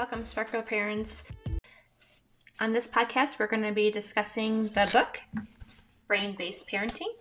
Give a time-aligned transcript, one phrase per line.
[0.00, 1.24] welcome, Sparkler parents.
[2.58, 5.20] On this podcast, we're going to be discussing the book
[6.08, 7.12] Brain Based Parenting.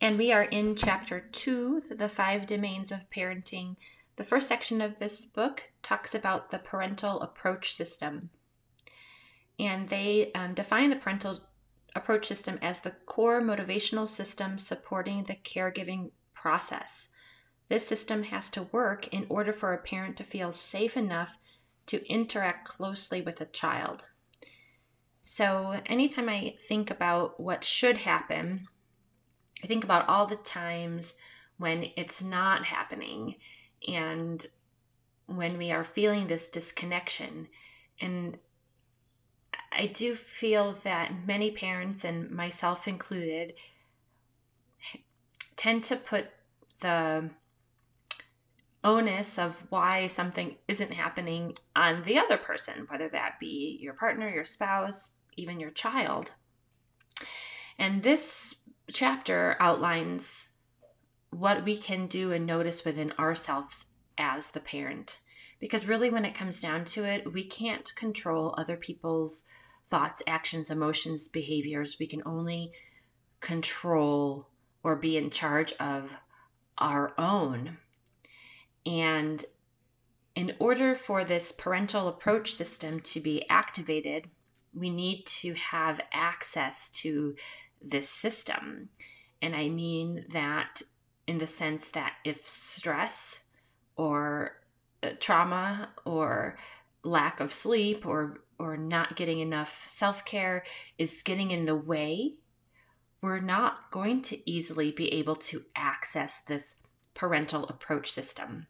[0.00, 3.74] And we are in chapter two, The Five Domains of Parenting.
[4.14, 8.30] The first section of this book talks about the parental approach system.
[9.58, 11.40] And they um, define the parental
[11.96, 17.08] approach system as the core motivational system supporting the caregiving process.
[17.68, 21.36] This system has to work in order for a parent to feel safe enough
[21.90, 24.06] to interact closely with a child.
[25.24, 28.68] So, anytime I think about what should happen,
[29.62, 31.16] I think about all the times
[31.58, 33.34] when it's not happening
[33.88, 34.46] and
[35.26, 37.48] when we are feeling this disconnection.
[38.00, 38.38] And
[39.72, 43.54] I do feel that many parents, and myself included,
[45.56, 46.26] tend to put
[46.80, 47.30] the
[48.82, 54.28] onus of why something isn't happening on the other person, whether that be your partner,
[54.28, 56.32] your spouse, even your child.
[57.78, 58.54] And this
[58.90, 60.48] chapter outlines
[61.30, 63.86] what we can do and notice within ourselves
[64.18, 65.18] as the parent.
[65.60, 69.42] Because really, when it comes down to it, we can't control other people's
[69.88, 71.96] thoughts, actions, emotions, behaviors.
[72.00, 72.72] We can only
[73.40, 74.48] control
[74.82, 76.10] or be in charge of
[76.78, 77.78] our own.
[78.90, 79.44] And
[80.34, 84.28] in order for this parental approach system to be activated,
[84.74, 87.36] we need to have access to
[87.80, 88.88] this system.
[89.40, 90.82] And I mean that
[91.28, 93.40] in the sense that if stress
[93.96, 94.56] or
[95.04, 96.56] uh, trauma or
[97.04, 100.64] lack of sleep or or not getting enough self-care
[100.98, 102.34] is getting in the way,
[103.22, 106.76] we're not going to easily be able to access this
[107.14, 108.66] parental approach system.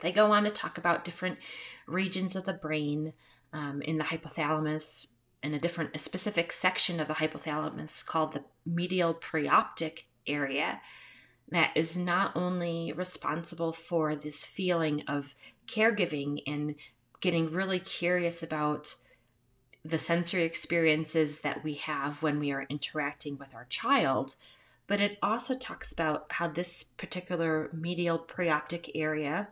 [0.00, 1.38] They go on to talk about different
[1.86, 3.14] regions of the brain
[3.52, 5.08] um, in the hypothalamus
[5.42, 10.80] in a different a specific section of the hypothalamus called the medial preoptic area
[11.50, 15.34] that is not only responsible for this feeling of
[15.66, 16.74] caregiving and
[17.20, 18.94] getting really curious about
[19.84, 24.36] the sensory experiences that we have when we are interacting with our child,
[24.86, 29.48] but it also talks about how this particular medial preoptic area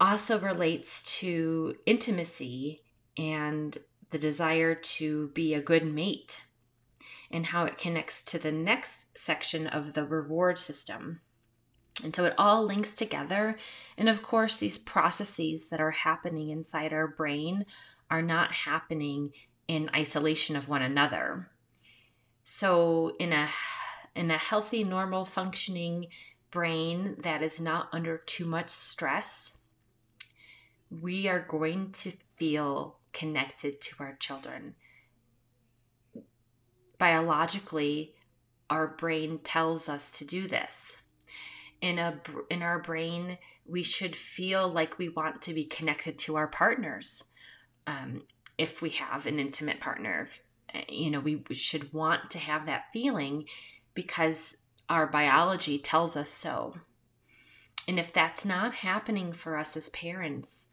[0.00, 2.82] also relates to intimacy
[3.16, 3.78] and
[4.10, 6.42] the desire to be a good mate
[7.30, 11.20] and how it connects to the next section of the reward system.
[12.04, 13.58] And so it all links together.
[13.96, 17.64] And of course, these processes that are happening inside our brain
[18.10, 19.32] are not happening
[19.66, 21.50] in isolation of one another.
[22.44, 23.48] So in a
[24.14, 26.06] in a healthy normal functioning
[26.50, 29.55] brain that is not under too much stress,
[30.90, 34.74] we are going to feel connected to our children.
[36.98, 38.14] Biologically,
[38.70, 40.96] our brain tells us to do this.
[41.80, 42.20] In a
[42.50, 47.24] in our brain, we should feel like we want to be connected to our partners.
[47.86, 48.22] Um,
[48.58, 50.28] if we have an intimate partner,
[50.72, 53.44] eh, you know, we should want to have that feeling
[53.94, 54.56] because
[54.88, 56.76] our biology tells us so.
[57.88, 60.68] And if that's not happening for us as parents,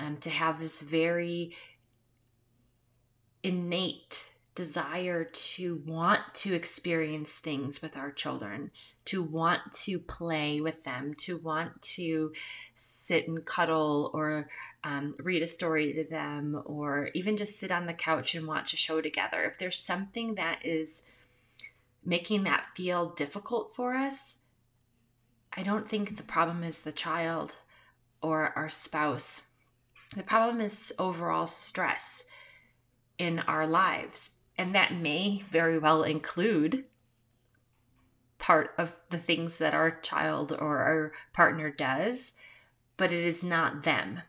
[0.00, 1.52] um, to have this very
[3.42, 8.70] innate desire to want to experience things with our children,
[9.04, 12.32] to want to play with them, to want to
[12.74, 14.48] sit and cuddle or
[14.84, 18.72] um, read a story to them, or even just sit on the couch and watch
[18.72, 19.44] a show together.
[19.44, 21.02] If there's something that is
[22.04, 24.36] making that feel difficult for us,
[25.56, 27.56] I don't think the problem is the child
[28.22, 29.42] or our spouse.
[30.16, 32.24] The problem is overall stress
[33.18, 34.30] in our lives.
[34.58, 36.84] And that may very well include
[38.38, 42.32] part of the things that our child or our partner does,
[42.96, 44.22] but it is not them.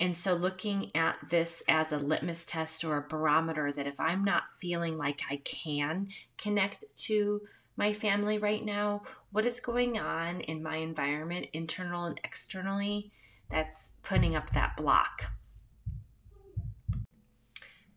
[0.00, 4.24] And so, looking at this as a litmus test or a barometer that if I'm
[4.24, 7.42] not feeling like I can connect to
[7.76, 13.12] my family right now, what is going on in my environment, internal and externally,
[13.50, 15.32] that's putting up that block.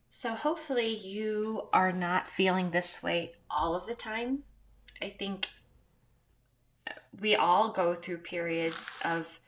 [0.10, 4.44] So, hopefully, you are not feeling this way all of the time.
[5.02, 5.50] I think
[7.20, 9.40] we all go through periods of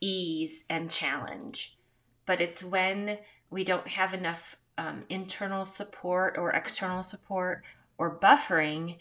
[0.00, 1.78] ease and challenge,
[2.26, 3.18] but it's when
[3.50, 7.62] we don't have enough um, internal support or external support
[7.98, 8.96] or buffering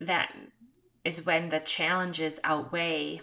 [0.00, 0.34] that
[1.04, 3.22] is when the challenges outweigh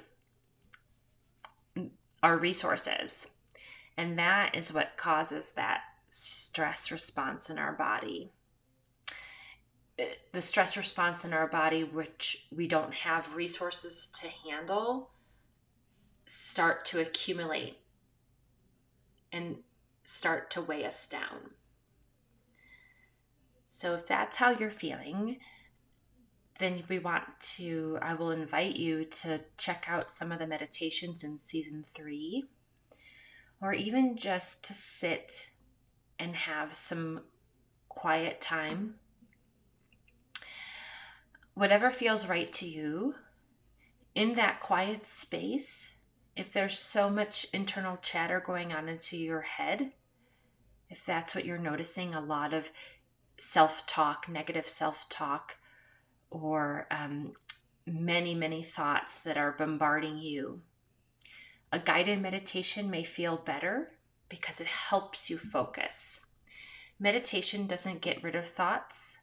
[2.23, 3.27] our resources.
[3.97, 8.31] And that is what causes that stress response in our body.
[9.99, 15.09] Uh, the stress response in our body, which we don't have resources to handle,
[16.25, 17.77] start to accumulate
[19.31, 19.57] and
[20.03, 21.51] start to weigh us down.
[23.67, 25.37] So, if that's how you're feeling,
[26.61, 27.23] then we want
[27.55, 32.45] to, I will invite you to check out some of the meditations in season three,
[33.61, 35.49] or even just to sit
[36.19, 37.21] and have some
[37.89, 38.95] quiet time.
[41.53, 43.15] Whatever feels right to you,
[44.15, 45.93] in that quiet space,
[46.35, 49.91] if there's so much internal chatter going on into your head,
[50.89, 52.71] if that's what you're noticing, a lot of
[53.37, 55.57] self talk, negative self talk,
[56.31, 57.33] or um,
[57.85, 60.61] many, many thoughts that are bombarding you.
[61.71, 63.91] A guided meditation may feel better
[64.29, 66.21] because it helps you focus.
[66.99, 69.19] Meditation doesn't get rid of thoughts,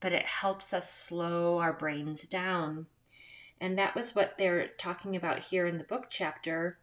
[0.00, 2.86] but it helps us slow our brains down.
[3.60, 6.78] And that was what they're talking about here in the book chapter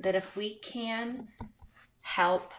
[0.00, 1.28] that if we can
[2.00, 2.52] help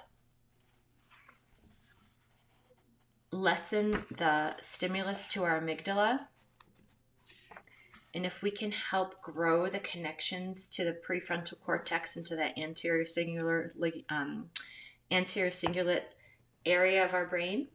[3.38, 6.22] lessen the stimulus to our amygdala.
[8.14, 12.58] And if we can help grow the connections to the prefrontal cortex and to that
[12.58, 14.50] anterior cingulate, um,
[15.12, 16.04] anterior cingulate
[16.66, 17.68] area of our brain,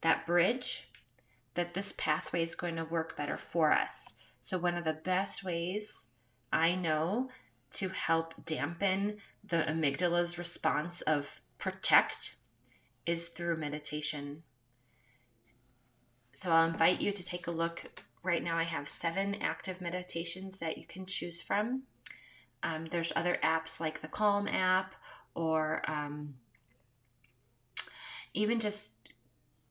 [0.00, 0.88] that bridge,
[1.54, 4.14] that this pathway is going to work better for us.
[4.42, 6.06] So, one of the best ways
[6.52, 7.28] I know
[7.72, 12.36] to help dampen the amygdala's response of protect
[13.04, 14.44] is through meditation
[16.38, 18.04] so I'll invite you to take a look.
[18.22, 21.82] Right now, I have seven active meditations that you can choose from.
[22.62, 24.94] Um, there's other apps like the Calm app,
[25.34, 26.34] or um,
[28.34, 28.92] even just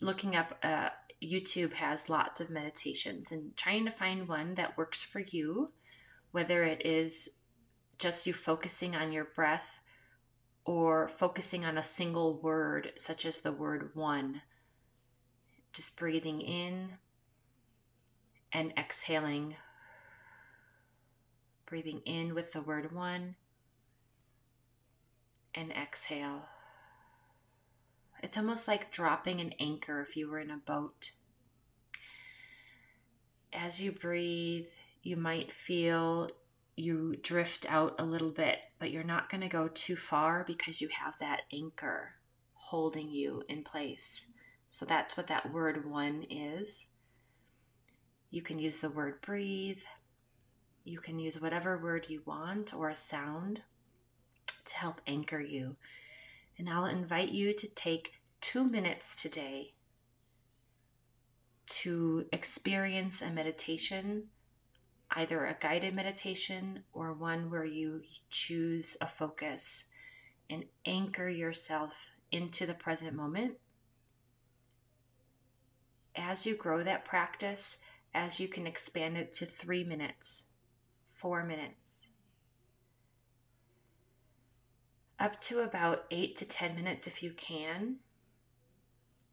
[0.02, 0.60] looking up.
[0.62, 0.90] Uh,
[1.24, 5.72] YouTube has lots of meditations and trying to find one that works for you,
[6.32, 7.30] whether it is
[7.98, 9.80] just you focusing on your breath
[10.66, 14.42] or focusing on a single word, such as the word one
[15.78, 16.94] just breathing in
[18.52, 19.56] and exhaling.
[21.68, 23.36] Breathing in with the word one
[25.54, 26.46] and exhale.
[28.24, 31.12] It's almost like dropping an anchor if you were in a boat.
[33.54, 34.70] As you breathe,
[35.04, 36.32] you might feel
[36.76, 40.82] you drift out a little bit, but you're not going to go too far because
[40.82, 42.14] you have that anchor
[42.54, 44.26] holding you in place.
[44.78, 46.86] So that's what that word one is.
[48.30, 49.82] You can use the word breathe.
[50.84, 53.62] You can use whatever word you want or a sound
[54.66, 55.78] to help anchor you.
[56.60, 59.74] And I'll invite you to take two minutes today
[61.82, 64.26] to experience a meditation,
[65.10, 69.86] either a guided meditation or one where you choose a focus
[70.52, 73.56] and anchor yourself into the present moment
[76.18, 77.78] as you grow that practice,
[78.14, 80.46] as you can expand it to three minutes,
[81.14, 82.10] four minutes,
[85.20, 87.98] up to about eight to 10 minutes if you can,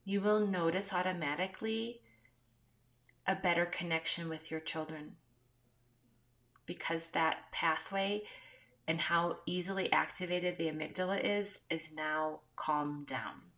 [0.04, 2.00] you will notice automatically
[3.26, 5.16] a better connection with your children
[6.66, 8.22] because that pathway
[8.86, 13.53] and how easily activated the amygdala is is now calmed down.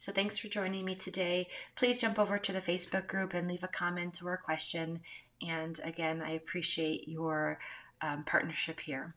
[0.00, 1.46] So thanks for joining me today.
[1.76, 5.00] Please jump over to the Facebook group and leave a comment or a question.
[5.46, 7.58] And again, I appreciate your
[8.00, 9.14] um, partnership here.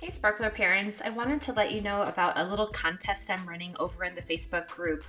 [0.00, 3.76] Hey, Sparkler parents, I wanted to let you know about a little contest I'm running
[3.78, 5.04] over in the Facebook group.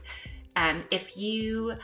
[0.58, 1.76] Um, if you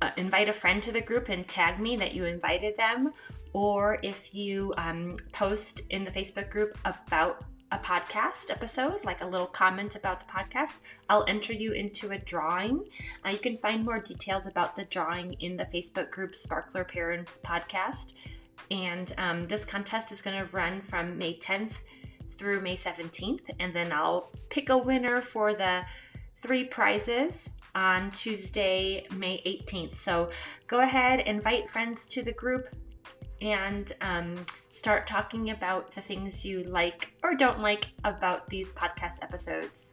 [0.00, 3.12] uh, invite a friend to the group and tag me that you invited them,
[3.52, 9.26] or if you um, post in the Facebook group about a podcast episode, like a
[9.26, 12.84] little comment about the podcast, I'll enter you into a drawing.
[13.24, 17.38] Uh, you can find more details about the drawing in the Facebook group Sparkler Parents
[17.42, 18.12] Podcast.
[18.70, 21.72] And um, this contest is going to run from May 10th
[22.32, 23.42] through May 17th.
[23.58, 25.82] And then I'll pick a winner for the
[26.36, 29.96] three prizes on Tuesday, May 18th.
[29.96, 30.28] So
[30.66, 32.68] go ahead, invite friends to the group,
[33.42, 39.22] and um, start talking about the things you like or don't like about these podcast
[39.22, 39.90] episodes.